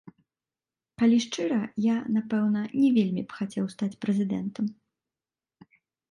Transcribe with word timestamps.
Калі 0.99 1.17
шчыра, 1.25 1.57
я, 1.83 1.97
напэўна, 2.15 2.63
не 2.81 2.89
вельмі 2.95 3.21
б 3.33 3.39
хацеў 3.41 3.65
стаць 3.73 3.99
прэзідэнтам. 4.05 4.65